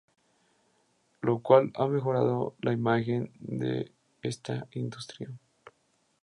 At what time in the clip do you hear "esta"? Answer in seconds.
4.23-4.67